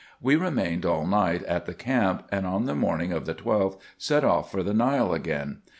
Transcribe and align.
We 0.19 0.35
remained 0.35 0.83
all 0.83 1.05
night 1.05 1.43
at 1.43 1.67
the 1.67 1.75
camp, 1.75 2.23
and, 2.31 2.47
on 2.47 2.65
the 2.65 2.73
morning 2.73 3.11
of 3.13 3.27
the 3.27 3.35
12th, 3.35 3.77
set 3.99 4.23
off 4.23 4.49
for 4.51 4.63
the 4.63 4.73
]STile 4.73 5.13
again. 5.15 5.59